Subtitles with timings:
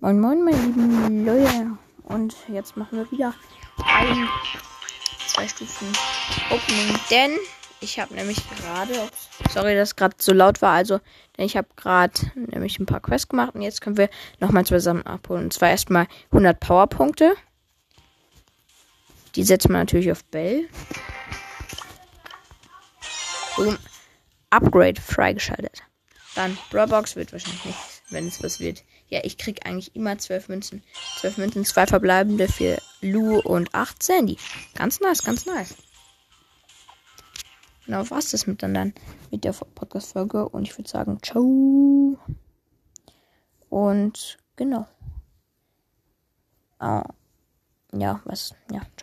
[0.00, 1.78] Moin Moin, meine lieben Leute.
[2.02, 3.34] Und jetzt machen wir wieder
[3.84, 4.28] ein,
[5.26, 5.88] zwei Stufen
[6.50, 7.38] Opening, denn
[7.80, 8.94] ich habe nämlich gerade,
[9.50, 11.00] sorry, dass gerade so laut war, also,
[11.36, 14.10] denn ich habe gerade nämlich ein paar Quests gemacht und jetzt können wir
[14.40, 15.44] nochmal zusammen abholen.
[15.44, 17.34] Und zwar erstmal 100 Powerpunkte.
[19.36, 20.68] Die setzt man natürlich auf Bell.
[23.56, 23.78] Boom.
[24.50, 25.82] Upgrade freigeschaltet.
[26.34, 28.84] Dann Brawlbox wird wahrscheinlich nichts, wenn es was wird.
[29.08, 30.82] Ja, ich krieg eigentlich immer 12 Münzen.
[31.20, 34.38] 12 Münzen, zwei verbleibende für Lu und 8 Sandy.
[34.74, 35.74] Ganz nice, ganz nice.
[37.86, 38.94] Genau, was das mit dann, dann
[39.30, 40.48] mit der Podcast-Folge.
[40.48, 42.18] Und ich würde sagen, ciao.
[43.68, 44.86] Und genau.
[46.78, 47.04] Ah,
[47.92, 49.02] ja, was, ja, ciao.